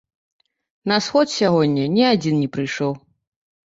[0.91, 2.91] На сход сягоння ні адзін не прыйшоў.